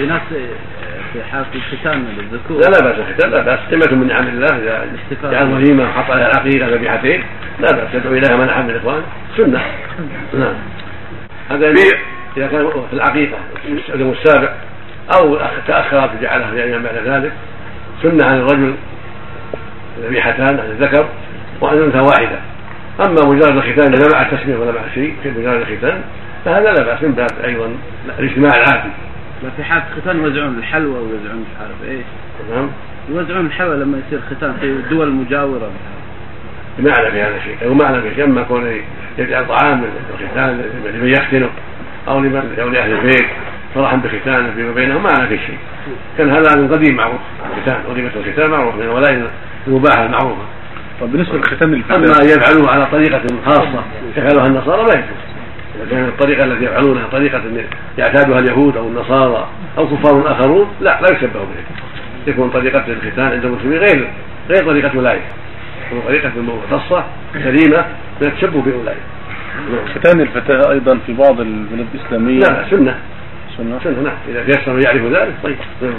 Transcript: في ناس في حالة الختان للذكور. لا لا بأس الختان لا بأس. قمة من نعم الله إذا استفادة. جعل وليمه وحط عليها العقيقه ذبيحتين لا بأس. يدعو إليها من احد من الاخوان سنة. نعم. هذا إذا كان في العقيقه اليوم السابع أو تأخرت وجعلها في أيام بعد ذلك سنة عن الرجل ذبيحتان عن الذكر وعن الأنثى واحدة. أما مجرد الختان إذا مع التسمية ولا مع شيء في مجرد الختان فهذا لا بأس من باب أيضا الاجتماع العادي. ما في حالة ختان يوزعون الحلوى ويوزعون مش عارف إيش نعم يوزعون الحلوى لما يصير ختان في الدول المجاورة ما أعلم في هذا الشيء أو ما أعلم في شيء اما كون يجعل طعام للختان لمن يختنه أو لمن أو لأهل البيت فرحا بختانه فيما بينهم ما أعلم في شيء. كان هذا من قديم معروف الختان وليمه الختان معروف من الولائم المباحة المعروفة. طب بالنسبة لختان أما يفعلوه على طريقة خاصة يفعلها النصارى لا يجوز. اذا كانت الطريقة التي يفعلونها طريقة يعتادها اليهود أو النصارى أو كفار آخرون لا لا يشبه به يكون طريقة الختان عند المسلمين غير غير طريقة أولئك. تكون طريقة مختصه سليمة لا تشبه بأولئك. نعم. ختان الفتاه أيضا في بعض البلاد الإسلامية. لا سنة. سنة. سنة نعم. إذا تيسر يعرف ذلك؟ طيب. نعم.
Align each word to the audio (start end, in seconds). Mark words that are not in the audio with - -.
في 0.00 0.06
ناس 0.06 0.20
في 1.12 1.22
حالة 1.32 1.46
الختان 1.54 2.04
للذكور. 2.18 2.56
لا 2.56 2.66
لا 2.66 2.80
بأس 2.80 2.98
الختان 2.98 3.30
لا 3.30 3.42
بأس. 3.42 3.58
قمة 3.70 3.96
من 3.96 4.08
نعم 4.08 4.26
الله 4.28 4.46
إذا 4.46 4.86
استفادة. 5.04 5.32
جعل 5.32 5.52
وليمه 5.52 5.84
وحط 5.84 6.10
عليها 6.10 6.30
العقيقه 6.30 6.66
ذبيحتين 6.66 7.24
لا 7.60 7.72
بأس. 7.72 7.94
يدعو 7.94 8.12
إليها 8.12 8.36
من 8.36 8.48
احد 8.48 8.64
من 8.64 8.70
الاخوان 8.70 9.02
سنة. 9.36 9.62
نعم. 10.34 10.54
هذا 11.50 11.70
إذا 12.36 12.46
كان 12.46 12.70
في 12.90 12.92
العقيقه 12.92 13.36
اليوم 13.94 14.10
السابع 14.10 14.52
أو 15.16 15.38
تأخرت 15.66 16.10
وجعلها 16.18 16.50
في 16.50 16.62
أيام 16.62 16.82
بعد 16.82 16.94
ذلك 16.94 17.32
سنة 18.02 18.26
عن 18.26 18.38
الرجل 18.38 18.74
ذبيحتان 20.04 20.60
عن 20.60 20.66
الذكر 20.70 21.08
وعن 21.60 21.78
الأنثى 21.78 21.98
واحدة. 21.98 22.38
أما 23.00 23.34
مجرد 23.34 23.56
الختان 23.56 23.92
إذا 23.92 24.08
مع 24.14 24.22
التسمية 24.22 24.56
ولا 24.56 24.72
مع 24.72 24.80
شيء 24.94 25.14
في 25.22 25.30
مجرد 25.30 25.60
الختان 25.60 26.00
فهذا 26.44 26.72
لا 26.72 26.84
بأس 26.84 27.02
من 27.02 27.12
باب 27.12 27.28
أيضا 27.44 27.76
الاجتماع 28.18 28.50
العادي. 28.56 28.90
ما 29.44 29.50
في 29.56 29.64
حالة 29.64 29.84
ختان 30.00 30.16
يوزعون 30.16 30.58
الحلوى 30.58 30.98
ويوزعون 30.98 31.40
مش 31.40 31.60
عارف 31.60 31.90
إيش 31.90 32.04
نعم 32.54 32.68
يوزعون 33.08 33.46
الحلوى 33.46 33.76
لما 33.76 33.98
يصير 34.06 34.20
ختان 34.30 34.54
في 34.60 34.66
الدول 34.66 35.08
المجاورة 35.08 35.70
ما 36.78 36.90
أعلم 36.90 37.10
في 37.10 37.22
هذا 37.22 37.36
الشيء 37.36 37.56
أو 37.64 37.74
ما 37.74 37.84
أعلم 37.84 38.00
في 38.00 38.14
شيء 38.14 38.24
اما 38.24 38.42
كون 38.42 38.72
يجعل 39.18 39.48
طعام 39.48 39.84
للختان 40.20 40.62
لمن 40.94 41.08
يختنه 41.08 41.50
أو 42.08 42.20
لمن 42.20 42.58
أو 42.60 42.68
لأهل 42.68 42.92
البيت 42.92 43.26
فرحا 43.74 43.96
بختانه 43.96 44.52
فيما 44.54 44.72
بينهم 44.72 45.02
ما 45.02 45.08
أعلم 45.18 45.28
في 45.28 45.38
شيء. 45.38 45.58
كان 46.18 46.30
هذا 46.30 46.56
من 46.56 46.68
قديم 46.72 46.96
معروف 46.96 47.20
الختان 47.56 47.80
وليمه 47.90 48.10
الختان 48.16 48.50
معروف 48.50 48.74
من 48.74 48.82
الولائم 48.82 49.26
المباحة 49.66 50.06
المعروفة. 50.06 50.42
طب 51.00 51.12
بالنسبة 51.12 51.38
لختان 51.38 51.82
أما 51.90 52.06
يفعلوه 52.06 52.70
على 52.70 52.86
طريقة 52.86 53.22
خاصة 53.46 53.84
يفعلها 54.16 54.46
النصارى 54.46 54.82
لا 54.82 54.94
يجوز. 54.94 55.29
اذا 55.76 55.90
كانت 55.90 56.08
الطريقة 56.08 56.44
التي 56.44 56.64
يفعلونها 56.64 57.06
طريقة 57.12 57.42
يعتادها 57.98 58.38
اليهود 58.38 58.76
أو 58.76 58.88
النصارى 58.88 59.48
أو 59.78 59.88
كفار 59.88 60.32
آخرون 60.32 60.66
لا 60.80 61.00
لا 61.00 61.16
يشبه 61.16 61.40
به 61.40 61.64
يكون 62.26 62.50
طريقة 62.50 62.84
الختان 62.86 63.32
عند 63.32 63.44
المسلمين 63.44 63.78
غير 63.78 64.10
غير 64.48 64.64
طريقة 64.64 64.96
أولئك. 64.96 65.22
تكون 65.86 66.02
طريقة 66.06 66.32
مختصه 66.36 67.04
سليمة 67.32 67.84
لا 68.20 68.30
تشبه 68.30 68.62
بأولئك. 68.62 69.02
نعم. 69.72 69.94
ختان 69.94 70.20
الفتاه 70.20 70.70
أيضا 70.70 70.98
في 71.06 71.12
بعض 71.12 71.40
البلاد 71.40 71.86
الإسلامية. 71.94 72.38
لا 72.38 72.64
سنة. 72.70 72.98
سنة. 73.56 73.80
سنة 73.84 74.00
نعم. 74.02 74.16
إذا 74.28 74.44
تيسر 74.44 74.78
يعرف 74.84 75.02
ذلك؟ 75.02 75.34
طيب. 75.42 75.56
نعم. 75.82 75.92